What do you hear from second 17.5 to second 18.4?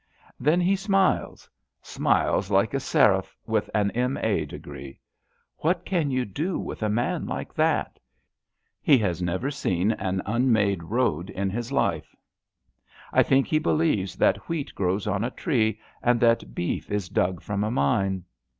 a mine.